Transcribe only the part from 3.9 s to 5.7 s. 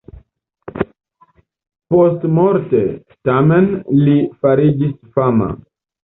li fariĝis fama.